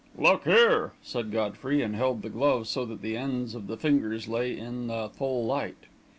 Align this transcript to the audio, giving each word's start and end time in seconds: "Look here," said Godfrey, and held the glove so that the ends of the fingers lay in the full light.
"Look 0.17 0.45
here," 0.45 0.93
said 1.03 1.29
Godfrey, 1.31 1.83
and 1.83 1.95
held 1.95 2.23
the 2.23 2.29
glove 2.31 2.67
so 2.67 2.85
that 2.85 3.03
the 3.03 3.15
ends 3.15 3.53
of 3.53 3.67
the 3.67 3.77
fingers 3.77 4.27
lay 4.27 4.57
in 4.57 4.87
the 4.87 5.09
full 5.09 5.45
light. 5.45 5.85